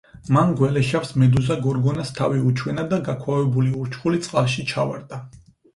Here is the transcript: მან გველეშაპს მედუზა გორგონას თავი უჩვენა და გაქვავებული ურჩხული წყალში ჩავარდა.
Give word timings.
მან 0.35 0.53
გველეშაპს 0.61 1.11
მედუზა 1.23 1.57
გორგონას 1.67 2.13
თავი 2.21 2.41
უჩვენა 2.53 2.89
და 2.95 3.01
გაქვავებული 3.11 3.79
ურჩხული 3.85 4.25
წყალში 4.29 4.69
ჩავარდა. 4.75 5.27